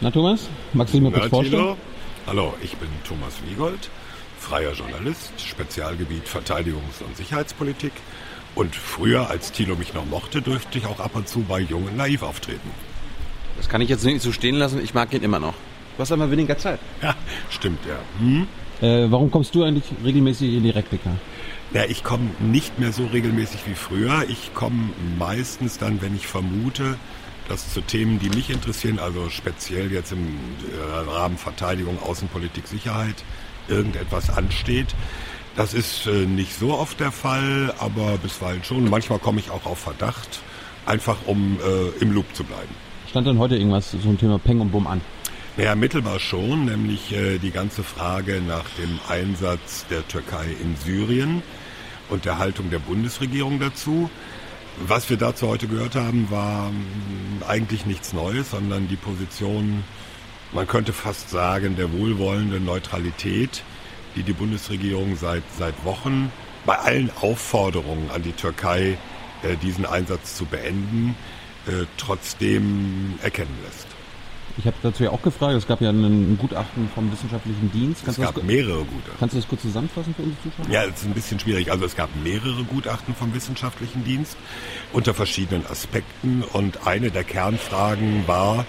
Na 0.00 0.10
Thomas, 0.10 0.48
magst 0.74 0.92
du 0.92 0.98
dich 0.98 1.10
mal 1.10 1.18
kurz 1.18 1.30
vorstellen? 1.30 1.62
Thilo? 1.62 1.76
Hallo, 2.26 2.54
ich 2.62 2.76
bin 2.76 2.88
Thomas 3.08 3.34
Wiegold, 3.48 3.88
freier 4.38 4.72
Journalist, 4.72 5.32
Spezialgebiet 5.40 6.24
Verteidigungs- 6.26 7.02
und 7.06 7.16
Sicherheitspolitik. 7.16 7.92
Und 8.54 8.76
früher, 8.76 9.30
als 9.30 9.52
Thilo 9.52 9.74
mich 9.74 9.94
noch 9.94 10.04
mochte, 10.04 10.42
durfte 10.42 10.78
ich 10.78 10.86
auch 10.86 11.00
ab 11.00 11.12
und 11.14 11.28
zu 11.28 11.40
bei 11.40 11.60
Jung 11.60 11.84
und 11.84 11.96
Naiv 11.96 12.22
auftreten. 12.22 12.70
Das 13.56 13.70
kann 13.70 13.80
ich 13.80 13.88
jetzt 13.88 14.04
nicht 14.04 14.20
so 14.20 14.32
stehen 14.32 14.56
lassen. 14.56 14.82
Ich 14.82 14.92
mag 14.92 15.14
ihn 15.14 15.22
immer 15.22 15.38
noch. 15.38 15.54
Du 15.96 16.02
hast 16.02 16.12
aber 16.12 16.30
weniger 16.30 16.58
Zeit. 16.58 16.78
Ja, 17.02 17.14
stimmt 17.48 17.80
ja. 17.86 17.96
Hm? 18.18 18.46
Äh, 18.82 19.10
warum 19.10 19.30
kommst 19.30 19.54
du 19.54 19.62
eigentlich 19.62 19.84
regelmäßig 20.04 20.54
in 20.54 20.62
die 20.62 20.70
Replika? 20.70 21.10
Ja, 21.72 21.84
ich 21.84 22.04
komme 22.04 22.30
nicht 22.38 22.78
mehr 22.78 22.92
so 22.92 23.06
regelmäßig 23.06 23.60
wie 23.66 23.74
früher. 23.74 24.24
Ich 24.28 24.52
komme 24.52 24.90
meistens 25.18 25.78
dann, 25.78 26.02
wenn 26.02 26.14
ich 26.14 26.26
vermute, 26.26 26.96
dass 27.48 27.72
zu 27.72 27.80
Themen, 27.80 28.18
die 28.18 28.30
mich 28.30 28.50
interessieren, 28.50 28.98
also 28.98 29.28
speziell 29.30 29.92
jetzt 29.92 30.12
im 30.12 30.26
äh, 30.26 31.10
Rahmen 31.10 31.38
Verteidigung, 31.38 32.02
Außenpolitik, 32.02 32.66
Sicherheit, 32.66 33.16
irgendetwas 33.68 34.30
ansteht. 34.30 34.94
Das 35.56 35.72
ist 35.72 36.06
äh, 36.06 36.26
nicht 36.26 36.54
so 36.58 36.74
oft 36.74 37.00
der 37.00 37.12
Fall, 37.12 37.72
aber 37.78 38.18
bisweilen 38.18 38.62
schon. 38.62 38.88
Manchmal 38.90 39.18
komme 39.18 39.40
ich 39.40 39.50
auch 39.50 39.64
auf 39.64 39.78
Verdacht, 39.78 40.40
einfach 40.84 41.16
um 41.26 41.58
äh, 41.60 42.02
im 42.02 42.12
Loop 42.12 42.26
zu 42.34 42.44
bleiben. 42.44 42.74
Stand 43.08 43.26
denn 43.26 43.38
heute 43.38 43.56
irgendwas 43.56 43.94
ein 43.94 44.18
Thema 44.18 44.38
Peng 44.38 44.60
und 44.60 44.70
Bum 44.70 44.86
an? 44.86 45.00
Naja, 45.56 45.74
mittelbar 45.74 46.18
schon, 46.18 46.66
nämlich 46.66 47.12
äh, 47.12 47.38
die 47.38 47.50
ganze 47.50 47.82
Frage 47.82 48.42
nach 48.46 48.68
dem 48.78 48.98
Einsatz 49.08 49.86
der 49.88 50.06
Türkei 50.06 50.48
in 50.60 50.76
Syrien 50.76 51.42
und 52.10 52.26
der 52.26 52.36
Haltung 52.38 52.68
der 52.68 52.78
Bundesregierung 52.78 53.58
dazu. 53.58 54.10
Was 54.84 55.08
wir 55.08 55.16
dazu 55.16 55.48
heute 55.48 55.68
gehört 55.68 55.94
haben, 55.94 56.30
war 56.30 56.70
mh, 56.70 57.46
eigentlich 57.48 57.86
nichts 57.86 58.12
Neues, 58.12 58.50
sondern 58.50 58.88
die 58.88 58.96
Position, 58.96 59.82
man 60.52 60.66
könnte 60.66 60.92
fast 60.92 61.30
sagen, 61.30 61.76
der 61.76 61.92
wohlwollenden 61.92 62.64
Neutralität, 62.64 63.62
die 64.16 64.22
die 64.22 64.34
Bundesregierung 64.34 65.16
seit, 65.16 65.42
seit 65.58 65.84
Wochen 65.84 66.30
bei 66.66 66.76
allen 66.78 67.10
Aufforderungen 67.20 68.10
an 68.10 68.22
die 68.22 68.32
Türkei, 68.32 68.98
äh, 69.42 69.56
diesen 69.56 69.86
Einsatz 69.86 70.36
zu 70.36 70.44
beenden, 70.44 71.16
äh, 71.66 71.86
trotzdem 71.96 73.18
erkennen 73.22 73.56
lässt. 73.64 73.95
Ich 74.58 74.66
habe 74.66 74.76
dazu 74.82 75.04
ja 75.04 75.10
auch 75.10 75.20
gefragt, 75.22 75.54
es 75.54 75.66
gab 75.66 75.80
ja 75.80 75.90
ein, 75.90 76.38
Gutachten 76.38 76.88
vom 76.94 77.12
wissenschaftlichen 77.12 77.70
Dienst. 77.72 78.00
Es 78.00 78.04
Kannst, 78.04 78.18
das, 78.20 78.34
gab 78.34 78.44
mehrere 78.44 78.84
Gutachten. 78.84 79.18
kannst 79.18 79.34
du 79.34 79.38
das 79.40 79.48
kurz 79.48 79.62
zusammenfassen 79.62 80.14
für 80.14 80.22
unsere 80.22 80.42
Zuschauer? 80.42 80.72
Ja, 80.72 80.84
es 80.84 81.00
ist 81.00 81.04
ein 81.04 81.14
bisschen 81.14 81.38
schwierig. 81.38 81.70
Also 81.70 81.84
es 81.84 81.94
gab 81.94 82.08
mehrere 82.24 82.64
Gutachten 82.64 83.14
vom 83.14 83.34
wissenschaftlichen 83.34 84.04
Dienst 84.04 84.36
unter 84.92 85.12
verschiedenen 85.12 85.66
Aspekten 85.66 86.42
und 86.52 86.86
eine 86.86 87.10
der 87.10 87.24
Kernfragen 87.24 88.26
war, 88.26 88.64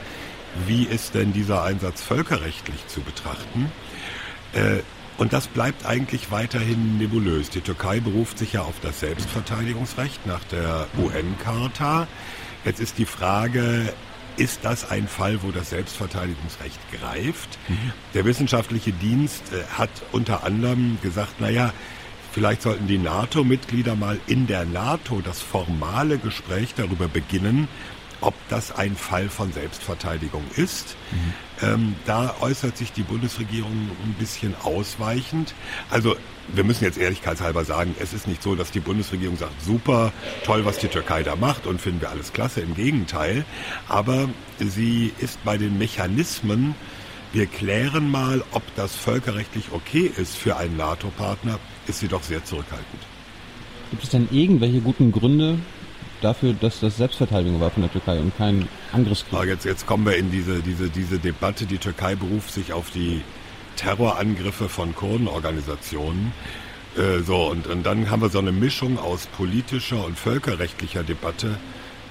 wie 0.66 0.84
ist 0.84 1.14
denn 1.14 1.34
dieser 1.34 1.64
Einsatz 1.64 2.02
völkerrechtlich 2.02 2.88
zu 2.88 3.02
betrachten? 3.02 3.72
Äh, 4.54 4.82
und 5.18 5.34
das 5.34 5.48
bleibt 5.48 5.86
eigentlich 5.86 6.32
weiterhin 6.32 6.98
nebulös. 7.00 7.50
Die 7.50 7.62
Türkei 7.62 8.00
beruft 8.00 8.38
sich 8.38 8.54
ja 8.54 8.62
auf 8.62 8.76
das 8.82 9.00
Selbstverteidigungsrecht 9.00 10.28
nach 10.28 10.44
der 10.46 10.88
UN-Charta. 10.98 12.08
Jetzt 12.66 12.80
ist 12.80 12.98
die 12.98 13.06
Frage, 13.06 13.94
ist 14.38 14.60
das 14.64 14.90
ein 14.90 15.08
Fall, 15.08 15.42
wo 15.44 15.52
das 15.52 15.72
Selbstverteidigungsrecht 15.72 16.80
greift? 16.92 17.58
Der 18.14 18.26
wissenschaftliche 18.26 18.92
Dienst 18.92 19.44
äh, 19.52 19.64
hat 19.78 19.90
unter 20.12 20.44
anderem 20.44 20.98
gesagt, 21.02 21.42
naja, 21.42 21.74
vielleicht 22.32 22.62
sollten 22.62 22.88
die 22.88 23.00
NATO-Mitglieder 23.00 23.96
mal 23.96 24.20
in 24.28 24.48
der 24.48 24.66
NATO 24.66 25.22
das 25.22 25.42
formale 25.42 26.18
Gespräch 26.18 26.74
darüber 26.76 27.08
beginnen, 27.08 27.68
ob 28.22 28.34
das 28.50 28.76
ein 28.76 28.96
Fall 28.96 29.30
von 29.30 29.52
Selbstverteidigung 29.52 30.44
ist. 30.56 30.96
Ähm, 31.62 31.96
da 32.06 32.36
äußert 32.42 32.78
sich 32.78 32.92
die 32.92 33.04
Bundesregierung 33.04 33.72
ein 33.72 34.16
bisschen 34.20 34.56
ausweichend. 34.64 35.54
Also 35.90 36.16
wir 36.54 36.64
müssen 36.64 36.84
jetzt 36.84 36.98
ehrlichkeitshalber 36.98 37.66
sagen, 37.66 37.96
es 38.00 38.14
ist 38.14 38.28
nicht 38.28 38.42
so, 38.42 38.56
dass 38.56 38.72
die 38.72 38.80
Bundesregierung 38.80 39.38
sagt, 39.38 39.62
super, 39.62 40.12
toll, 40.46 40.66
was 40.66 40.78
die 40.78 40.88
Türkei 40.88 41.24
da 41.24 41.36
macht 41.36 41.68
und 41.68 41.82
finden 41.82 42.02
wir 42.02 42.10
alles 42.10 42.34
klasse. 42.34 42.62
Im 42.62 42.76
Gegenteil. 42.76 43.46
Aber 43.88 44.30
sie 44.60 45.14
ist 45.20 45.44
bei 45.44 45.58
den 45.58 45.78
Mechanismen, 45.78 46.76
wir 47.34 47.46
klären 47.46 48.10
mal, 48.10 48.44
ob 48.52 48.64
das 48.76 48.96
völkerrechtlich 48.96 49.66
okay 49.72 50.12
ist 50.16 50.36
für 50.36 50.58
einen 50.58 50.78
NATO-Partner, 50.78 51.60
ist 51.88 52.00
sie 52.00 52.08
doch 52.08 52.24
sehr 52.24 52.44
zurückhaltend. 52.46 53.02
Gibt 53.92 54.04
es 54.04 54.10
denn 54.10 54.28
irgendwelche 54.32 54.82
guten 54.82 55.12
Gründe 55.12 55.60
dafür, 56.22 56.54
dass 56.54 56.80
das 56.80 56.98
Selbstverteidigung 56.98 57.60
war 57.60 57.72
von 57.72 57.84
der 57.84 57.92
Türkei 57.92 58.20
und 58.20 58.36
kein 58.38 58.68
Angriffskrieg? 58.92 59.34
Aber 59.34 59.48
jetzt, 59.48 59.66
jetzt 59.66 59.86
kommen 59.86 60.06
wir 60.06 60.16
in 60.16 60.32
diese, 60.32 60.62
diese, 60.62 60.90
diese 60.90 61.20
Debatte. 61.20 61.66
Die 61.66 61.78
Türkei 61.78 62.16
beruft 62.16 62.54
sich 62.54 62.74
auf 62.74 62.90
die 62.92 63.22
Terrorangriffe 63.76 64.70
von 64.70 64.96
Kurdenorganisationen. 64.96 66.34
Äh, 66.98 67.20
so, 67.24 67.50
und, 67.50 67.68
und 67.68 67.86
dann 67.86 68.10
haben 68.10 68.22
wir 68.22 68.30
so 68.30 68.40
eine 68.40 68.52
Mischung 68.52 68.98
aus 68.98 69.28
politischer 69.28 70.04
und 70.04 70.18
völkerrechtlicher 70.18 71.04
Debatte, 71.04 71.58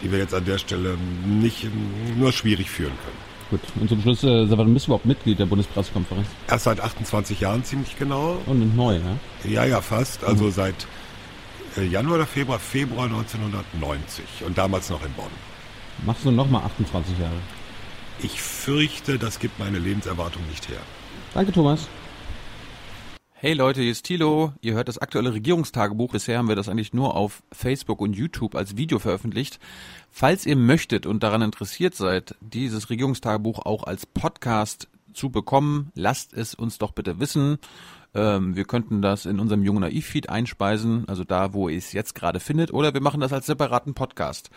die 0.02 0.12
wir 0.12 0.18
jetzt 0.18 0.34
an 0.34 0.44
der 0.44 0.58
Stelle 0.58 0.96
nicht 1.26 1.66
nur 2.16 2.32
schwierig 2.32 2.70
führen 2.70 2.92
können. 3.04 3.26
Gut, 3.50 3.60
und 3.80 3.88
zum 3.88 4.02
Schluss, 4.02 4.24
äh, 4.24 4.46
sag 4.46 4.58
mal, 4.58 4.66
du 4.66 4.72
bist 4.74 4.86
überhaupt 4.86 5.06
Mitglied 5.06 5.38
der 5.38 5.46
Bundespressekonferenz? 5.46 6.26
Erst 6.48 6.64
seit 6.64 6.80
28 6.80 7.40
Jahren 7.40 7.62
ziemlich 7.64 7.96
genau. 7.96 8.38
Und 8.46 8.74
neu, 8.76 8.96
ja? 8.96 9.18
Ja, 9.48 9.64
ja, 9.64 9.80
fast. 9.80 10.24
Also 10.24 10.50
seit 10.50 10.74
äh, 10.74 10.86
Januar 11.84 12.16
oder 12.16 12.26
Februar, 12.26 12.58
Februar 12.58 13.04
1990 13.06 14.24
und 14.46 14.56
damals 14.56 14.90
noch 14.90 15.04
in 15.04 15.12
Bonn. 15.12 15.30
Machst 16.04 16.24
du 16.24 16.30
nochmal 16.30 16.64
28 16.64 17.18
Jahre? 17.18 17.40
Ich 18.22 18.40
fürchte, 18.40 19.18
das 19.18 19.38
gibt 19.38 19.58
meine 19.58 19.78
Lebenserwartung 19.78 20.42
nicht 20.48 20.68
her. 20.68 20.80
Danke, 21.34 21.52
Thomas. 21.52 21.88
Hey 23.38 23.52
Leute, 23.52 23.82
hier 23.82 23.92
ist 23.92 24.06
Thilo. 24.06 24.54
Ihr 24.62 24.72
hört 24.72 24.88
das 24.88 24.96
aktuelle 24.96 25.34
Regierungstagebuch. 25.34 26.12
Bisher 26.12 26.38
haben 26.38 26.48
wir 26.48 26.56
das 26.56 26.70
eigentlich 26.70 26.94
nur 26.94 27.14
auf 27.14 27.42
Facebook 27.52 28.00
und 28.00 28.16
YouTube 28.16 28.54
als 28.54 28.78
Video 28.78 28.98
veröffentlicht. 28.98 29.60
Falls 30.10 30.46
ihr 30.46 30.56
möchtet 30.56 31.04
und 31.04 31.22
daran 31.22 31.42
interessiert 31.42 31.94
seid, 31.94 32.34
dieses 32.40 32.88
Regierungstagebuch 32.88 33.58
auch 33.66 33.84
als 33.84 34.06
Podcast 34.06 34.88
zu 35.12 35.28
bekommen, 35.28 35.92
lasst 35.94 36.32
es 36.32 36.54
uns 36.54 36.78
doch 36.78 36.92
bitte 36.92 37.20
wissen. 37.20 37.58
Ähm, 38.14 38.56
wir 38.56 38.64
könnten 38.64 39.02
das 39.02 39.26
in 39.26 39.40
unserem 39.40 39.62
Jungen 39.62 39.80
Naiv-Feed 39.80 40.28
einspeisen, 40.28 41.04
also 41.08 41.24
da, 41.24 41.52
wo 41.52 41.68
ihr 41.68 41.78
es 41.78 41.92
jetzt 41.92 42.14
gerade 42.14 42.40
findet, 42.40 42.72
oder 42.72 42.94
wir 42.94 43.00
machen 43.00 43.20
das 43.20 43.32
als 43.32 43.46
separaten 43.46 43.94
Podcast. 43.94 44.50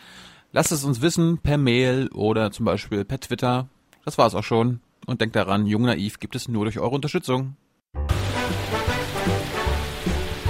Lasst 0.52 0.72
es 0.72 0.84
uns 0.84 1.02
wissen 1.02 1.38
per 1.38 1.58
Mail 1.58 2.10
oder 2.14 2.52
zum 2.52 2.66
Beispiel 2.66 3.06
per 3.06 3.20
Twitter. 3.20 3.68
Das 4.06 4.18
war's 4.18 4.34
auch 4.34 4.44
schon. 4.44 4.80
Und 5.06 5.22
denkt 5.22 5.36
daran, 5.36 5.66
Jung 5.66 5.84
Naiv 5.84 6.20
gibt 6.20 6.36
es 6.36 6.48
nur 6.48 6.66
durch 6.66 6.80
eure 6.80 6.96
Unterstützung. 6.96 7.56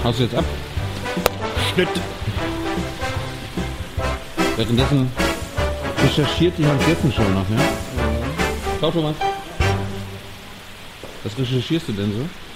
Haust 0.03 0.19
du 0.19 0.23
jetzt 0.23 0.35
ab? 0.35 0.45
Schnitt. 1.73 1.89
Währenddessen 4.55 5.11
recherchiert 6.01 6.57
die 6.57 6.65
Hans 6.65 6.87
Jessen 6.87 7.11
schon 7.11 7.33
noch, 7.33 7.49
ja? 7.49 7.57
Ciao, 8.79 8.91
Thomas. 8.91 9.15
Was 11.23 11.37
recherchierst 11.37 11.89
du 11.89 11.91
denn 11.93 12.13
so? 12.13 12.48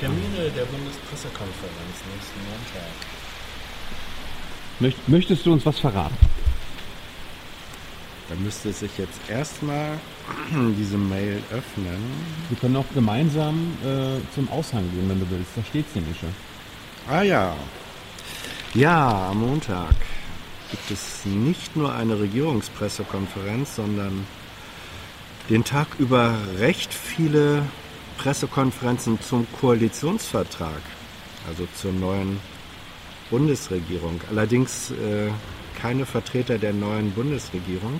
Termine 0.00 0.50
der 0.56 0.64
Bundespressekonferenz 0.64 1.96
nächsten 2.14 2.40
Montag. 2.48 2.90
Möcht, 4.78 5.08
möchtest 5.10 5.44
du 5.44 5.52
uns 5.52 5.66
was 5.66 5.78
verraten? 5.78 6.16
Da 8.30 8.34
müsste 8.36 8.72
sich 8.72 8.96
jetzt 8.96 9.20
erstmal 9.28 9.98
diese 10.78 10.96
Mail 10.96 11.42
öffnen. 11.52 11.98
Wir 12.48 12.56
können 12.58 12.76
auch 12.76 12.86
gemeinsam 12.94 13.76
äh, 13.84 14.20
zum 14.34 14.48
Aushang 14.48 14.90
gehen, 14.90 15.06
wenn 15.06 15.20
du 15.20 15.28
willst. 15.28 15.50
Da 15.54 15.62
steht's 15.68 15.94
nämlich 15.94 16.18
schon. 16.18 16.34
Ah 17.06 17.22
ja. 17.22 17.54
Ja, 18.72 19.28
am 19.28 19.40
Montag 19.40 19.96
gibt 20.70 20.90
es 20.90 21.26
nicht 21.26 21.76
nur 21.76 21.94
eine 21.94 22.18
Regierungspressekonferenz, 22.18 23.76
sondern 23.76 24.26
den 25.50 25.62
Tag 25.62 25.88
über 25.98 26.38
recht 26.58 26.94
viele 26.94 27.64
Pressekonferenzen 28.20 29.18
zum 29.22 29.46
Koalitionsvertrag, 29.58 30.82
also 31.48 31.66
zur 31.74 31.92
neuen 31.92 32.38
Bundesregierung. 33.30 34.20
Allerdings 34.30 34.90
äh, 34.90 35.30
keine 35.80 36.04
Vertreter 36.04 36.58
der 36.58 36.74
neuen 36.74 37.12
Bundesregierung, 37.12 37.98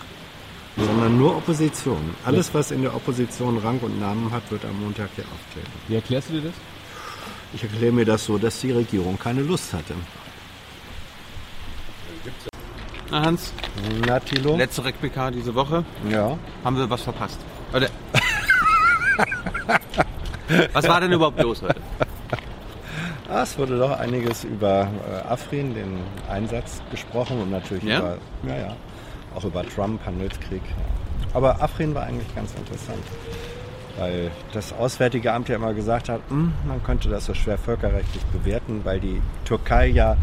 sondern 0.76 1.16
nur 1.16 1.38
Opposition. 1.38 2.14
Alles, 2.26 2.52
was 2.52 2.70
in 2.70 2.82
der 2.82 2.94
Opposition 2.94 3.56
Rang 3.58 3.78
und 3.78 3.98
Namen 3.98 4.30
hat, 4.30 4.42
wird 4.50 4.62
am 4.66 4.78
Montag 4.82 5.08
hier 5.16 5.24
auftreten. 5.24 5.72
Wie 5.88 5.94
erklärst 5.94 6.28
du 6.28 6.34
dir 6.34 6.42
das? 6.42 6.54
Ich 7.54 7.62
erkläre 7.62 7.92
mir 7.92 8.04
das 8.04 8.26
so, 8.26 8.36
dass 8.36 8.60
die 8.60 8.72
Regierung 8.72 9.18
keine 9.18 9.40
Lust 9.40 9.72
hatte. 9.72 9.94
Na 13.10 13.22
Hans, 13.24 13.54
Na, 14.06 14.20
Thilo? 14.20 14.54
letzte 14.58 14.84
RecPK 14.84 15.30
diese 15.30 15.54
Woche. 15.54 15.82
Ja. 16.10 16.38
Haben 16.62 16.76
wir 16.76 16.90
was 16.90 17.02
verpasst? 17.02 17.38
Oder? 17.72 17.88
was 20.72 20.88
war 20.88 21.00
denn 21.00 21.12
überhaupt 21.12 21.40
los 21.42 21.62
heute? 21.62 21.80
Ah, 23.28 23.42
es 23.42 23.56
wurde 23.56 23.78
doch 23.78 23.96
einiges 23.98 24.42
über 24.42 24.88
äh, 25.08 25.28
Afrin, 25.28 25.72
den 25.74 25.98
Einsatz, 26.28 26.82
gesprochen 26.90 27.40
und 27.40 27.50
natürlich 27.52 27.84
Ja? 27.84 27.98
über, 28.00 28.18
ja, 28.48 28.56
ja, 28.56 28.76
auch 29.36 29.44
über 29.44 29.64
Trump, 29.68 30.04
Handelskrieg. 30.04 30.62
Aber 31.32 31.62
Afrin 31.62 31.94
war 31.94 32.02
eigentlich 32.04 32.34
ganz 32.34 32.52
interessant, 32.54 32.98
weil 34.00 34.30
das 34.52 34.72
Auswärtige 34.72 35.32
Amt 35.32 35.48
ja 35.50 35.56
immer 35.56 35.74
gesagt 35.74 36.08
hat, 36.08 36.22
hm, 36.28 36.52
man 36.66 36.82
könnte 36.82 37.08
das 37.10 37.26
so 37.26 37.34
schwer 37.34 37.58
völkerrechtlich 37.58 38.24
bewerten, 38.26 38.80
weil 38.84 38.98
die 38.98 39.20
Türkei 39.44 39.88
ja 39.88 40.16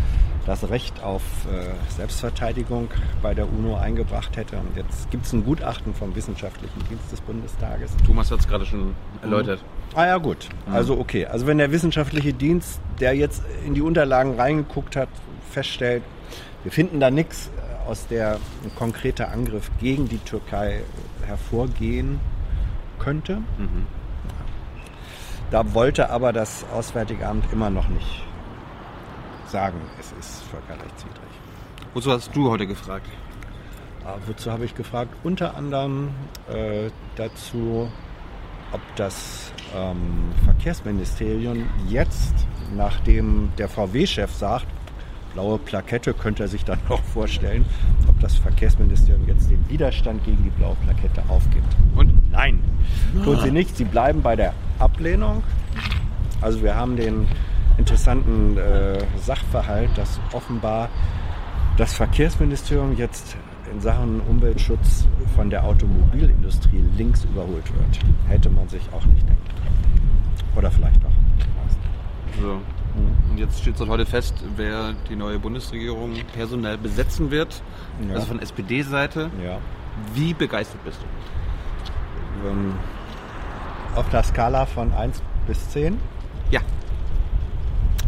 das 0.47 0.69
Recht 0.69 1.03
auf 1.03 1.21
äh, 1.51 1.91
Selbstverteidigung 1.95 2.89
bei 3.21 3.33
der 3.33 3.47
UNO 3.51 3.75
eingebracht 3.75 4.35
hätte. 4.35 4.57
Und 4.57 4.75
jetzt 4.75 5.11
gibt 5.11 5.25
es 5.25 5.33
ein 5.33 5.43
Gutachten 5.43 5.93
vom 5.93 6.15
Wissenschaftlichen 6.15 6.79
Dienst 6.89 7.11
des 7.11 7.21
Bundestages. 7.21 7.91
Thomas 8.05 8.31
hat 8.31 8.39
es 8.39 8.47
gerade 8.47 8.65
schon 8.65 8.95
erläutert. 9.21 9.63
Ah 9.93 10.07
ja 10.07 10.17
gut, 10.17 10.49
also 10.71 10.97
okay. 10.97 11.25
Also 11.25 11.47
wenn 11.47 11.57
der 11.57 11.71
wissenschaftliche 11.71 12.33
Dienst, 12.33 12.79
der 12.99 13.13
jetzt 13.13 13.43
in 13.65 13.73
die 13.73 13.81
Unterlagen 13.81 14.35
reingeguckt 14.35 14.95
hat, 14.95 15.09
feststellt, 15.51 16.03
wir 16.63 16.71
finden 16.71 16.99
da 16.99 17.11
nichts, 17.11 17.49
aus 17.87 18.07
der 18.07 18.35
ein 18.63 18.75
konkreter 18.75 19.31
Angriff 19.31 19.69
gegen 19.79 20.07
die 20.09 20.17
Türkei 20.17 20.81
hervorgehen 21.25 22.19
könnte. 22.99 23.41
Da 25.51 25.73
wollte 25.73 26.09
aber 26.09 26.33
das 26.33 26.65
Auswärtige 26.73 27.27
Amt 27.27 27.51
immer 27.53 27.69
noch 27.69 27.87
nicht 27.87 28.23
sagen, 29.47 29.79
es 29.99 30.11
ist 30.19 30.43
völkerrechtswidrig. 30.43 31.29
Wozu 31.93 32.11
hast 32.11 32.35
du 32.35 32.49
heute 32.49 32.67
gefragt? 32.67 33.07
Aber 34.03 34.19
wozu 34.27 34.51
habe 34.51 34.65
ich 34.65 34.75
gefragt? 34.75 35.13
Unter 35.23 35.55
anderem 35.55 36.09
äh, 36.49 36.89
dazu, 37.15 37.89
ob 38.71 38.81
das 38.95 39.51
ähm, 39.75 40.31
Verkehrsministerium 40.45 41.65
jetzt, 41.87 42.33
nachdem 42.75 43.49
der 43.57 43.69
VW-Chef 43.69 44.33
sagt, 44.33 44.67
blaue 45.33 45.57
Plakette 45.59 46.13
könnte 46.13 46.43
er 46.43 46.49
sich 46.49 46.65
dann 46.65 46.79
auch 46.89 47.03
vorstellen, 47.03 47.65
ob 48.07 48.19
das 48.19 48.35
Verkehrsministerium 48.35 49.27
jetzt 49.27 49.49
den 49.49 49.67
Widerstand 49.69 50.23
gegen 50.23 50.43
die 50.43 50.49
blaue 50.51 50.75
Plakette 50.83 51.23
aufgibt. 51.29 51.75
Und? 51.95 52.16
Nein, 52.37 52.59
tun 53.23 53.39
sie 53.39 53.49
nicht. 53.49 53.75
Sie 53.75 53.83
bleiben 53.83 54.21
bei 54.21 54.35
der 54.35 54.53
Ablehnung. 54.77 55.41
Also 56.39 56.61
wir 56.61 56.75
haben 56.75 56.95
den 56.95 57.27
interessanten 57.79 58.57
äh, 58.59 58.99
Sachverhalt, 59.19 59.89
dass 59.95 60.19
offenbar 60.33 60.89
das 61.77 61.95
Verkehrsministerium 61.95 62.95
jetzt 62.95 63.35
in 63.73 63.81
Sachen 63.81 64.21
Umweltschutz 64.21 65.07
von 65.35 65.49
der 65.49 65.63
Automobilindustrie 65.63 66.83
links 66.95 67.25
überholt 67.25 67.73
wird. 67.73 67.99
Hätte 68.27 68.51
man 68.51 68.69
sich 68.69 68.83
auch 68.93 69.05
nicht 69.05 69.27
denken 69.27 69.43
können. 69.47 70.55
Oder 70.55 70.69
vielleicht 70.69 71.03
doch. 71.03 71.09
So. 72.39 72.61
Und 73.31 73.37
jetzt 73.39 73.61
steht 73.61 73.79
seit 73.79 73.87
heute 73.87 74.05
fest, 74.05 74.35
wer 74.55 74.93
die 75.09 75.15
neue 75.15 75.39
Bundesregierung 75.39 76.13
personell 76.33 76.77
besetzen 76.77 77.31
wird. 77.31 77.63
Ja. 78.07 78.13
Also 78.13 78.27
von 78.27 78.39
SPD-Seite. 78.39 79.31
Ja. 79.43 79.57
Wie 80.13 80.35
begeistert 80.35 80.83
bist 80.83 80.99
du? 81.01 81.05
Ähm, 82.45 82.73
auf 83.95 84.09
der 84.09 84.23
Skala 84.23 84.65
von 84.65 84.93
1 84.93 85.21
bis 85.47 85.69
10, 85.69 85.99
Ja. 86.51 86.61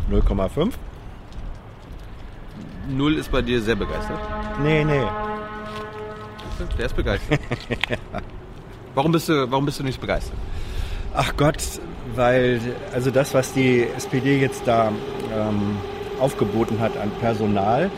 0,5. 0.10 0.74
Null 2.90 3.16
ist 3.16 3.32
bei 3.32 3.42
dir 3.42 3.62
sehr 3.62 3.76
begeistert. 3.76 4.20
Nee, 4.64 4.84
nee. 4.84 5.06
Der 6.78 6.86
ist 6.86 6.96
begeistert. 6.96 7.40
warum, 8.96 9.12
bist 9.12 9.30
du, 9.30 9.50
warum 9.50 9.66
bist 9.66 9.80
du 9.80 9.84
nicht 9.84 10.02
begeistert? 10.02 10.38
Ach 11.14 11.36
Gott, 11.38 11.58
weil 12.16 12.60
also 12.94 13.12
das, 13.12 13.34
was 13.34 13.54
die 13.54 13.88
SPD 13.96 14.40
jetzt 14.40 14.64
da 14.66 14.92
ähm, 15.34 15.78
aufgeboten 16.20 16.80
hat 16.80 16.98
an 16.98 17.12
Personal, 17.20 17.90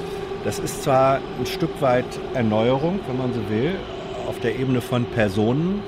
das 0.44 0.60
ist 0.60 0.84
zwar 0.84 1.20
ein 1.40 1.46
Stück 1.46 1.82
weit 1.82 2.06
Erneuerung, 2.34 3.00
wenn 3.08 3.18
man 3.18 3.34
so 3.34 3.50
will, 3.50 3.76
auf 4.28 4.40
der 4.40 4.58
Ebene 4.58 4.82
von 4.82 5.06
Personen, 5.06 5.82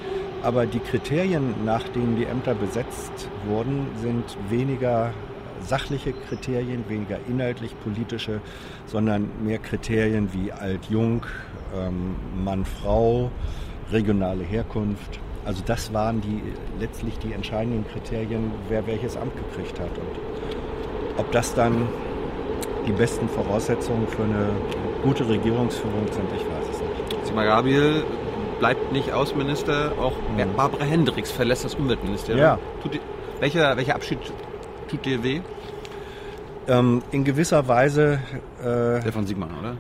aber 0.44 0.66
die 0.66 0.80
Kriterien, 0.80 1.66
nach 1.66 1.88
denen 1.90 2.18
die 2.18 2.26
Ämter 2.26 2.54
besetzt 2.54 3.30
wurden, 3.48 3.88
sind 4.02 4.24
weniger 4.50 5.12
sachliche 5.66 6.12
Kriterien, 6.12 6.84
weniger 6.90 7.18
inhaltlich 7.30 7.74
politische, 7.84 8.42
sondern 8.86 9.30
mehr 9.44 9.60
Kriterien 9.60 10.30
wie 10.34 10.52
alt-jung, 10.52 11.26
ähm, 11.76 12.16
Mann-Frau, 12.44 13.32
regionale 13.92 14.44
Herkunft. 14.44 15.20
Also 15.46 15.64
das 15.66 15.94
waren 15.94 16.22
die 16.22 16.42
letztlich 16.80 17.18
die 17.20 17.32
entscheidenden 17.34 17.86
Kriterien, 17.88 18.52
wer 18.68 18.86
welches 18.86 19.16
Amt 19.16 19.34
gekriegt 19.36 19.80
hat. 19.80 19.98
Und 19.98 21.20
ob 21.20 21.32
das 21.32 21.56
dann 21.56 21.88
die 22.86 22.92
besten 22.92 23.30
Voraussetzungen 23.30 24.08
für 24.08 24.24
eine 24.24 24.50
gute 25.04 25.28
Regierungsführung 25.28 26.08
sind, 26.12 26.26
ich 26.36 26.42
weiß 26.42 26.76
es 26.76 26.80
nicht. 26.82 27.26
Sima 27.26 27.46
Gabriel 27.46 28.04
bleibt 28.64 28.94
nicht 28.94 29.12
Außenminister, 29.12 29.92
auch 30.00 30.14
Barbara 30.56 30.86
Hendricks 30.86 31.30
verlässt 31.30 31.66
das 31.66 31.76
Umweltministerium. 31.76 32.42
Ja. 32.42 32.60
Tut 32.82 32.98
welcher, 33.42 33.76
welcher 33.76 33.94
Abschied 33.94 34.20
tut 34.88 35.04
dir 35.04 35.22
weh? 35.22 35.42
Ähm, 36.70 37.02
in 37.12 37.26
gewisser 37.26 37.68
Weise, 37.68 38.20
äh, 38.62 39.02
Der 39.04 39.12
von 39.12 39.28
Sigmar, 39.28 39.50
oder? 39.60 39.76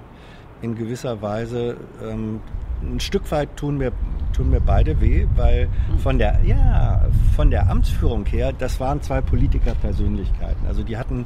in 0.61 0.75
gewisser 0.75 1.21
Weise 1.21 1.77
ähm, 2.03 2.41
ein 2.81 2.99
Stück 2.99 3.31
weit 3.31 3.55
tun 3.55 3.77
mir 3.77 3.93
tun 4.33 4.49
mir 4.49 4.59
beide 4.59 4.99
weh, 4.99 5.27
weil 5.37 5.69
von 5.99 6.17
der 6.17 6.41
ja 6.43 7.05
von 7.37 7.51
der 7.51 7.69
Amtsführung 7.69 8.25
her, 8.25 8.51
das 8.51 8.81
waren 8.81 9.01
zwei 9.01 9.21
Politikerpersönlichkeiten. 9.21 10.67
Also 10.67 10.83
die 10.83 10.97
hatten, 10.97 11.23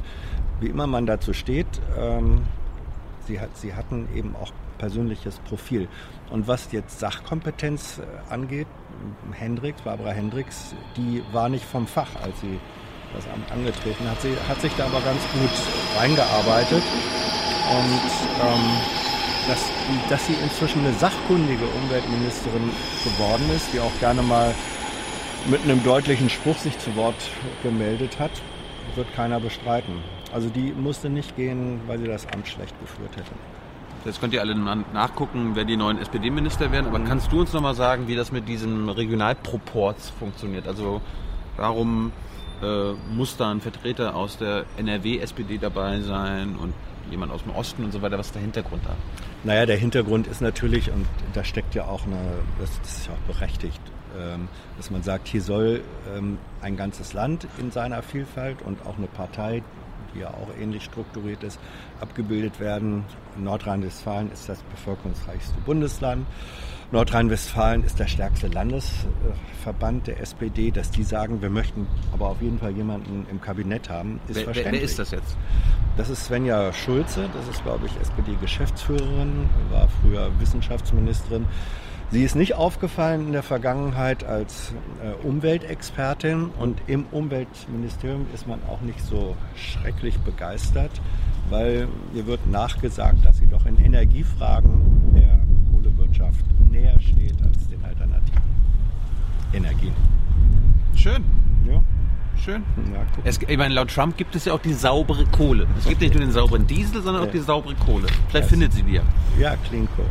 wie 0.60 0.68
immer 0.68 0.86
man 0.86 1.06
dazu 1.06 1.32
steht, 1.32 1.66
ähm, 1.98 2.42
sie 3.28 3.38
hat 3.38 3.56
sie 3.56 3.74
hatten 3.74 4.08
eben 4.14 4.34
auch 4.34 4.50
persönliches 4.78 5.38
Profil. 5.40 5.88
Und 6.30 6.48
was 6.48 6.72
jetzt 6.72 6.98
Sachkompetenz 6.98 7.98
äh, 7.98 8.32
angeht, 8.32 8.66
Hendricks, 9.32 9.82
Barbara 9.82 10.10
Hendricks, 10.10 10.74
die 10.96 11.22
war 11.32 11.48
nicht 11.48 11.64
vom 11.64 11.86
Fach, 11.86 12.08
als 12.22 12.40
sie 12.40 12.58
das 13.14 13.26
Amt 13.32 13.50
angetreten 13.52 14.08
hat. 14.10 14.20
Sie 14.20 14.34
hat 14.48 14.60
sich 14.60 14.72
da 14.76 14.86
aber 14.86 15.00
ganz 15.00 15.20
gut 15.32 16.00
reingearbeitet 16.00 16.82
und 17.70 18.10
ähm, 18.42 18.76
dass, 19.46 19.62
dass 20.10 20.26
sie 20.26 20.34
inzwischen 20.42 20.84
eine 20.84 20.92
sachkundige 20.94 21.64
Umweltministerin 21.82 22.70
geworden 23.04 23.50
ist, 23.54 23.72
die 23.72 23.80
auch 23.80 23.98
gerne 24.00 24.22
mal 24.22 24.54
mit 25.46 25.62
einem 25.62 25.82
deutlichen 25.82 26.28
Spruch 26.28 26.58
sich 26.58 26.78
zu 26.78 26.94
Wort 26.96 27.30
gemeldet 27.62 28.18
hat, 28.18 28.32
wird 28.96 29.12
keiner 29.14 29.40
bestreiten. 29.40 29.94
Also 30.32 30.48
die 30.48 30.72
musste 30.72 31.08
nicht 31.08 31.36
gehen, 31.36 31.80
weil 31.86 31.98
sie 31.98 32.06
das 32.06 32.26
Amt 32.32 32.48
schlecht 32.48 32.74
geführt 32.80 33.16
hätte. 33.16 33.30
Jetzt 34.04 34.20
könnt 34.20 34.32
ihr 34.32 34.40
alle 34.40 34.54
na- 34.54 34.84
nachgucken, 34.92 35.52
wer 35.54 35.64
die 35.64 35.76
neuen 35.76 35.98
SPD-Minister 35.98 36.70
werden. 36.70 36.86
Aber 36.86 37.00
kannst 37.00 37.32
du 37.32 37.40
uns 37.40 37.52
nochmal 37.52 37.74
sagen, 37.74 38.06
wie 38.08 38.14
das 38.16 38.30
mit 38.32 38.48
diesem 38.48 38.88
Regionalproports 38.88 40.10
funktioniert? 40.10 40.66
Also 40.68 41.00
warum 41.56 42.12
äh, 42.62 42.92
muss 43.14 43.36
da 43.36 43.50
ein 43.50 43.60
Vertreter 43.60 44.14
aus 44.14 44.38
der 44.38 44.64
NRW-SPD 44.78 45.58
dabei 45.58 46.00
sein 46.00 46.56
und 46.56 46.72
jemand 47.10 47.32
aus 47.32 47.42
dem 47.42 47.52
Osten 47.54 47.84
und 47.84 47.92
so 47.92 48.00
weiter? 48.02 48.18
Was 48.18 48.26
ist 48.26 48.34
der 48.34 48.42
Hintergrund 48.42 48.82
da? 48.86 48.94
Naja, 49.44 49.66
der 49.66 49.76
Hintergrund 49.76 50.26
ist 50.26 50.40
natürlich, 50.40 50.90
und 50.90 51.06
da 51.34 51.44
steckt 51.44 51.74
ja 51.74 51.84
auch 51.84 52.06
eine, 52.06 52.18
das 52.60 52.70
ist 52.84 53.06
ja 53.06 53.12
auch 53.14 53.34
berechtigt, 53.34 53.80
dass 54.76 54.90
man 54.90 55.02
sagt, 55.02 55.28
hier 55.28 55.42
soll 55.42 55.82
ähm, 56.16 56.38
ein 56.62 56.76
ganzes 56.76 57.12
Land 57.12 57.46
in 57.58 57.70
seiner 57.70 58.02
Vielfalt 58.02 58.62
und 58.62 58.84
auch 58.86 58.96
eine 58.96 59.06
Partei, 59.06 59.62
die 60.14 60.20
ja 60.20 60.28
auch 60.28 60.48
ähnlich 60.60 60.84
strukturiert 60.84 61.42
ist, 61.42 61.58
abgebildet 62.00 62.60
werden. 62.60 63.04
Nordrhein-Westfalen 63.36 64.32
ist 64.32 64.48
das 64.48 64.62
bevölkerungsreichste 64.62 65.54
Bundesland. 65.64 66.26
Nordrhein-Westfalen 66.90 67.84
ist 67.84 67.98
der 67.98 68.06
stärkste 68.06 68.48
Landesverband 68.48 70.06
der 70.06 70.20
SPD, 70.20 70.70
dass 70.70 70.90
die 70.90 71.02
sagen, 71.02 71.42
wir 71.42 71.50
möchten 71.50 71.86
aber 72.14 72.30
auf 72.30 72.40
jeden 72.40 72.58
Fall 72.58 72.70
jemanden 72.70 73.26
im 73.30 73.42
Kabinett 73.42 73.90
haben, 73.90 74.20
ist 74.26 74.36
wer, 74.36 74.44
verständlich. 74.44 74.80
wer 74.80 74.88
ist 74.88 74.98
das 74.98 75.10
jetzt? 75.10 75.36
Das 75.98 76.08
ist 76.08 76.24
Svenja 76.24 76.72
Schulze, 76.72 77.28
das 77.34 77.46
ist, 77.48 77.62
glaube 77.62 77.86
ich, 77.86 77.92
SPD-Geschäftsführerin, 78.00 79.50
war 79.70 79.88
früher 80.00 80.30
Wissenschaftsministerin. 80.40 81.44
Sie 82.10 82.22
ist 82.24 82.36
nicht 82.36 82.54
aufgefallen 82.54 83.26
in 83.26 83.32
der 83.32 83.42
Vergangenheit 83.42 84.24
als 84.24 84.72
äh, 85.02 85.26
Umweltexpertin 85.26 86.50
und 86.58 86.80
im 86.86 87.04
Umweltministerium 87.10 88.26
ist 88.34 88.46
man 88.48 88.60
auch 88.66 88.80
nicht 88.80 89.00
so 89.04 89.36
schrecklich 89.56 90.18
begeistert, 90.20 90.90
weil 91.50 91.86
ihr 92.14 92.26
wird 92.26 92.46
nachgesagt, 92.50 93.18
dass 93.26 93.36
sie 93.38 93.46
doch 93.46 93.66
in 93.66 93.78
Energiefragen 93.78 95.12
der 95.14 95.38
Kohlewirtschaft 95.70 96.44
näher 96.70 96.98
steht 96.98 97.34
als 97.42 97.68
den 97.68 97.84
alternativen 97.84 98.42
Energien. 99.52 99.92
Schön, 100.94 101.22
Ja, 101.70 101.82
schön. 102.42 102.62
guck. 103.16 103.26
Es, 103.26 103.38
ich 103.46 103.58
meine, 103.58 103.74
laut 103.74 103.92
Trump 103.94 104.16
gibt 104.16 104.34
es 104.34 104.46
ja 104.46 104.54
auch 104.54 104.60
die 104.62 104.72
saubere 104.72 105.26
Kohle. 105.26 105.66
Es 105.78 105.86
gibt 105.86 106.00
nicht 106.00 106.14
nur 106.14 106.22
den 106.24 106.32
sauberen 106.32 106.66
Diesel, 106.66 107.02
sondern 107.02 107.22
auch 107.22 107.26
Ja. 107.26 107.32
die 107.32 107.38
saubere 107.40 107.74
Kohle. 107.74 108.06
Vielleicht 108.28 108.44
Das- 108.44 108.50
findet 108.50 108.72
sie 108.72 108.82
die 108.82 108.94
ja. 108.94 109.02
Ja, 109.38 109.56
Clean 109.68 109.86
Coal. 109.94 110.06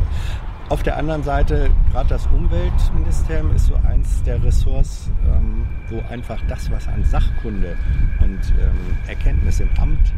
Auf 0.69 0.83
der 0.83 0.97
anderen 0.97 1.23
Seite, 1.23 1.69
gerade 1.93 2.09
das 2.09 2.27
Umweltministerium 2.27 3.55
ist 3.55 3.67
so 3.67 3.75
eins 3.87 4.21
der 4.23 4.43
Ressorts, 4.43 5.09
ähm, 5.25 5.65
wo 5.87 6.01
einfach 6.11 6.41
das, 6.49 6.69
was 6.69 6.89
an 6.89 7.05
Sachkunde 7.05 7.77
und 8.19 8.53
ähm, 8.59 8.97
Erkenntnis 9.07 9.61
im 9.61 9.69
Amt 9.79 10.13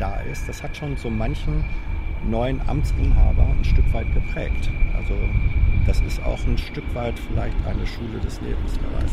da 0.00 0.16
ist, 0.22 0.48
das 0.48 0.60
hat 0.60 0.76
schon 0.76 0.96
so 0.96 1.08
manchen 1.08 1.64
neuen 2.28 2.60
Amtsinhaber 2.68 3.44
ein 3.44 3.64
Stück 3.64 3.92
weit 3.94 4.12
geprägt. 4.12 4.70
Also 4.96 5.14
das 5.86 6.00
ist 6.00 6.22
auch 6.24 6.38
ein 6.46 6.58
Stück 6.58 6.84
weit 6.94 7.14
vielleicht 7.18 7.56
eine 7.66 7.86
Schule 7.86 8.18
des 8.22 8.40
Lebens, 8.40 8.72
wer 8.80 9.02
weiß. 9.02 9.10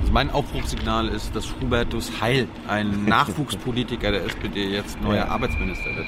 Also 0.00 0.12
mein 0.12 0.30
Aufbruchssignal 0.30 1.08
ist, 1.08 1.34
dass 1.34 1.52
Hubertus 1.60 2.20
Heil, 2.20 2.46
ein 2.68 3.04
Nachwuchspolitiker 3.08 4.10
der 4.12 4.24
SPD, 4.24 4.68
jetzt 4.70 5.00
neuer 5.00 5.16
Ja. 5.26 5.28
Arbeitsminister 5.28 5.94
wird. 5.96 6.06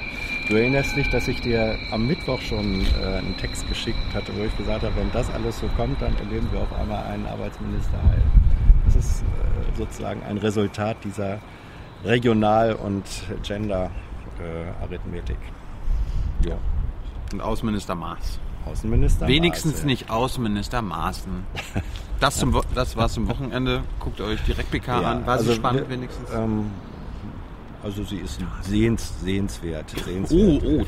Du 0.49 0.55
erinnerst 0.57 0.95
dich, 0.97 1.09
dass 1.11 1.27
ich 1.29 1.41
dir 1.41 1.77
am 1.91 2.07
Mittwoch 2.07 2.41
schon 2.41 2.83
äh, 3.01 3.19
einen 3.19 3.37
Text 3.39 3.67
geschickt 3.69 3.99
hatte, 4.15 4.33
wo 4.37 4.45
ich 4.45 4.57
gesagt 4.57 4.83
habe, 4.85 4.95
wenn 4.97 5.11
das 5.13 5.29
alles 5.31 5.59
so 5.59 5.67
kommt, 5.77 6.01
dann 6.03 6.15
erleben 6.19 6.47
wir 6.53 6.61
auf 6.61 6.73
einmal 6.79 7.05
einen 7.07 7.27
Arbeitsminister 7.27 8.01
Heil. 8.05 8.23
Das 8.85 8.95
ist 8.97 9.23
äh, 9.23 9.77
sozusagen 9.77 10.23
ein 10.23 10.39
Resultat 10.39 10.99
dieser 11.05 11.39
Regional- 12.05 12.75
und 12.75 13.05
Gender-Arithmetik. 13.43 15.39
ja. 16.45 16.57
Und 17.33 17.41
Außenminister 17.41 17.97
Maas. 17.97 18.39
Außenminister. 18.67 19.27
Wenigstens 19.29 19.73
Maas, 19.73 19.81
ja. 19.83 19.87
nicht 19.87 20.11
Außenminister 20.11 20.83
Maaßen. 20.83 21.33
Das, 22.19 22.39
zum, 22.39 22.59
das 22.75 22.97
war's 22.97 23.13
zum 23.13 23.29
Wochenende. 23.29 23.83
Guckt 24.01 24.23
euch 24.23 24.41
direkt 24.45 24.71
PK 24.71 25.03
Ja, 25.03 25.11
an. 25.13 25.27
War 25.27 25.39
sie 25.39 25.49
also 25.51 25.55
spannend 25.61 25.83
wir- 25.83 25.91
wenigstens? 25.97 26.31
Ähm, 26.35 26.71
also 27.85 28.03
sie 28.05 28.17
ist 28.17 28.41
sehens, 28.63 29.13
sehenswert. 29.23 29.91
sehenswert 29.91 30.63
Oh, 30.65 30.81
oh. 30.81 30.85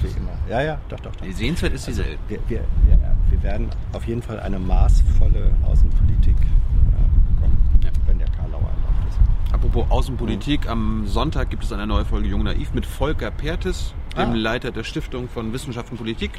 Ja, 0.48 0.62
ja, 0.62 0.78
doch, 0.88 0.98
doch, 1.00 1.12
doch. 1.14 1.20
Die 1.26 1.32
Sehenswert 1.34 1.74
ist 1.74 1.86
dieselbe. 1.86 2.16
Wir, 2.28 2.38
wir, 2.48 2.60
wir, 2.86 2.98
wir 3.28 3.42
werden 3.42 3.68
auf 3.92 4.06
jeden 4.06 4.22
Fall 4.22 4.40
eine 4.40 4.58
maßvolle 4.58 5.50
Außenpolitik 5.66 6.34
äh, 6.34 7.34
bekommen, 7.34 7.58
Ja. 7.84 7.90
wenn 8.06 8.18
der 8.18 8.28
Karlauer 8.30 8.62
erlaubt 8.62 9.08
ist. 9.10 9.52
Apropos 9.54 9.90
Außenpolitik, 9.90 10.66
am 10.66 11.06
Sonntag 11.06 11.50
gibt 11.50 11.62
es 11.64 11.72
eine 11.74 11.86
neue 11.86 12.06
Folge 12.06 12.28
Jung 12.28 12.42
Naiv 12.42 12.72
mit 12.72 12.86
Volker 12.86 13.30
Pertes, 13.30 13.92
dem 14.18 14.30
Ah. 14.30 14.34
Leiter 14.34 14.70
der 14.70 14.84
Stiftung 14.84 15.28
von 15.28 15.52
Wissenschaft 15.52 15.90
und 15.90 15.98
Politik. 15.98 16.30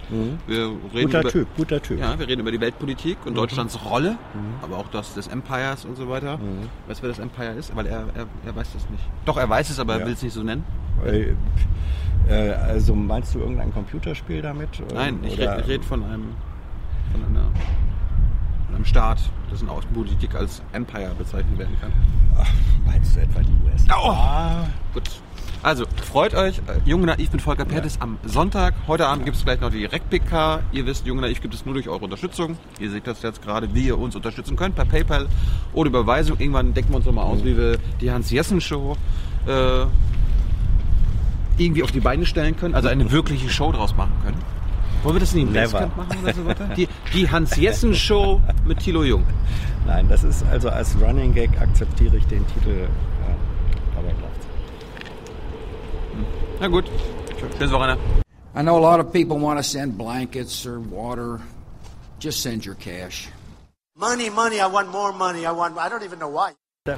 Wir 0.47 0.71
reden 0.93 1.05
Guter 1.07 1.21
über, 1.21 1.29
Typ, 1.29 1.47
guter 1.57 1.81
Typ. 1.81 1.99
Ja, 1.99 2.17
wir 2.19 2.27
reden 2.27 2.41
über 2.41 2.51
die 2.51 2.59
Weltpolitik 2.61 3.17
und 3.25 3.35
Deutschlands 3.35 3.83
Rolle, 3.85 4.17
aber 4.61 4.77
auch 4.77 4.87
das 4.89 5.13
des 5.15 5.27
Empires 5.27 5.85
und 5.85 5.95
so 5.97 6.09
weiter. 6.09 6.39
Weißt 6.87 6.99
du, 6.99 7.03
wer 7.03 7.09
das 7.09 7.19
Empire 7.19 7.51
ist? 7.53 7.75
Weil 7.75 7.87
er, 7.87 8.03
er, 8.15 8.25
er 8.45 8.55
weiß 8.55 8.73
das 8.73 8.89
nicht. 8.89 9.03
Doch, 9.25 9.37
er 9.37 9.49
weiß 9.49 9.69
es, 9.69 9.79
aber 9.79 9.93
er 9.93 9.99
Ja. 10.01 10.05
will 10.05 10.13
es 10.13 10.21
nicht 10.23 10.33
so 10.33 10.43
nennen. 10.43 10.63
Äh, 11.05 11.33
äh, 12.27 12.51
also 12.53 12.93
meinst 12.93 13.33
du 13.33 13.39
irgendein 13.39 13.73
Computerspiel 13.73 14.41
damit? 14.41 14.69
Nein, 14.93 15.19
ich 15.23 15.37
rede 15.37 15.67
red 15.67 15.85
von 15.85 16.03
einem 16.03 16.27
von 17.11 17.23
einer 17.23 17.45
von 18.67 18.75
einem 18.75 18.85
Staat, 18.85 19.19
dessen 19.51 19.67
Außenpolitik 19.69 20.35
als 20.35 20.61
Empire 20.73 21.11
bezeichnet 21.17 21.57
werden 21.57 21.75
kann. 21.81 21.91
Ach, 22.37 22.47
meinst 22.85 23.15
du 23.15 23.21
etwa 23.21 23.39
die 23.41 23.55
USA? 23.65 23.95
Oh. 23.97 24.67
Gut. 24.93 25.09
Also, 25.61 25.85
freut 26.09 26.35
euch. 26.35 26.59
Äh, 26.59 26.79
Junge 26.85 27.07
Naiv 27.07 27.33
mit 27.33 27.41
Volker 27.41 27.65
Pertes 27.65 27.99
am 27.99 28.17
Sonntag. 28.25 28.75
Heute 28.87 29.07
Abend 29.07 29.25
gibt 29.25 29.35
es 29.35 29.43
gleich 29.43 29.59
noch 29.59 29.69
die 29.69 29.79
Direkt-PK. 29.79 30.61
Ihr 30.71 30.85
wisst, 30.85 31.05
Junge 31.05 31.21
Naiv 31.21 31.41
gibt 31.41 31.53
es 31.53 31.65
nur 31.65 31.73
durch 31.73 31.89
eure 31.89 32.05
Unterstützung. 32.05 32.57
Ihr 32.79 32.89
seht 32.89 33.07
das 33.07 33.21
jetzt 33.23 33.41
gerade, 33.41 33.73
wie 33.73 33.87
ihr 33.87 33.99
uns 33.99 34.15
unterstützen 34.15 34.55
könnt, 34.55 34.75
per 34.75 34.85
PayPal 34.85 35.27
oder 35.73 35.89
Überweisung. 35.89 36.39
Irgendwann 36.39 36.73
decken 36.73 36.91
wir 36.91 36.97
uns 36.97 37.05
nochmal 37.05 37.25
aus, 37.25 37.43
wie 37.43 37.57
wir 37.57 37.77
die 37.99 38.09
Hans-Jessen-Show 38.09 38.95
äh, 39.47 39.85
irgendwie 41.57 41.83
auf 41.83 41.91
die 41.91 41.99
Beine 41.99 42.25
stellen 42.25 42.55
können. 42.55 42.73
Also 42.73 42.87
eine 42.87 43.11
wirkliche 43.11 43.49
Show 43.49 43.73
draus 43.73 43.93
machen 43.97 44.13
können. 44.23 44.37
Wollen 45.03 45.15
wir 45.15 45.19
das 45.19 45.33
nicht 45.33 45.47
im. 45.47 45.53
Basecamp 45.53 45.97
machen 45.97 46.17
oder 46.23 46.33
so 46.33 46.45
weiter? 46.45 46.69
Die, 46.77 46.87
die 47.13 47.29
Hans-Jessen-Show 47.29 48.41
mit 48.65 48.79
Thilo 48.79 49.03
Jung. 49.03 49.25
Nein, 49.85 50.07
das 50.07 50.23
ist 50.23 50.45
also 50.45 50.69
als 50.69 50.95
Running 51.01 51.33
Gag 51.33 51.49
akzeptiere 51.59 52.15
ich 52.15 52.25
den 52.27 52.45
Titel. 52.47 52.87
Ja, 52.87 53.97
aber 53.97 54.07
läuft's. 54.21 54.28
Na 56.59 56.67
gut. 56.67 56.89
Schönes 57.39 57.71
Wochenende. 57.71 58.01
I 58.55 58.61
know 58.61 58.77
a 58.77 58.81
lot 58.81 58.99
of 58.99 59.13
people 59.13 59.37
want 59.37 59.59
to 59.59 59.63
send 59.63 59.97
blankets 59.97 60.65
or 60.65 60.79
water. 60.79 61.39
Just 62.19 62.41
send 62.41 62.65
your 62.65 62.75
cash. 62.75 63.29
Money, 63.95 64.29
money, 64.29 64.59
I 64.59 64.67
want 64.67 64.89
more 64.89 65.13
money. 65.13 65.45
I 65.45 65.51
want, 65.51 65.77
I 65.77 65.89
don't 65.89 66.03
even 66.03 66.19
know 66.19 66.29
why. 66.29 66.53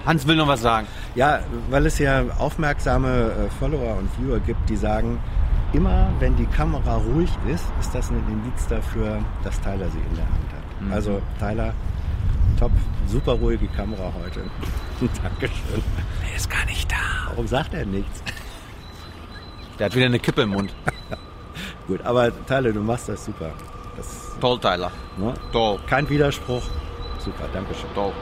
Hans 0.05 0.25
will 0.25 0.35
noch 0.35 0.47
was 0.47 0.61
sagen. 0.61 0.87
Ja, 1.15 1.39
weil 1.69 1.85
es 1.85 1.99
ja 1.99 2.23
aufmerksame 2.37 3.31
äh, 3.31 3.49
Follower 3.59 3.97
und 3.97 4.09
Viewer 4.17 4.39
gibt, 4.39 4.69
die 4.69 4.77
sagen, 4.77 5.19
immer 5.73 6.09
wenn 6.19 6.35
die 6.37 6.45
Kamera 6.45 6.97
ruhig 6.97 7.29
ist, 7.47 7.65
ist 7.79 7.93
das 7.93 8.09
ein 8.09 8.23
Indiz 8.29 8.67
dafür, 8.67 9.19
dass 9.43 9.59
Tyler 9.61 9.89
sie 9.89 9.99
in 10.09 10.15
der 10.15 10.25
Hand 10.25 10.51
hat. 10.53 10.93
Also 10.93 11.21
Tyler, 11.39 11.73
top, 12.59 12.71
super 13.07 13.33
ruhige 13.33 13.67
Kamera 13.67 14.11
heute. 14.23 14.41
Dankeschön. 15.23 15.83
Er 16.29 16.37
ist 16.37 16.49
gar 16.49 16.65
nicht 16.65 16.91
da. 16.91 16.95
Warum 17.29 17.47
sagt 17.47 17.73
er 17.73 17.85
nichts? 17.85 18.23
Der 19.79 19.85
hat 19.87 19.95
wieder 19.95 20.05
eine 20.05 20.19
Kippe 20.19 20.43
im 20.43 20.49
Mund. 20.49 20.73
Gut, 21.87 22.01
aber 22.03 22.31
Tyler, 22.45 22.71
du 22.71 22.81
machst 22.81 23.09
das 23.09 23.25
super. 23.25 23.51
Das, 23.97 24.31
Toll, 24.39 24.59
Tyler. 24.59 24.91
ne? 25.17 25.33
Toll. 25.51 25.79
Kein 25.87 26.09
Widerspruch. 26.09 26.63
Super, 27.19 27.45
Dankeschön. 27.53 27.89
Toll. 27.93 28.13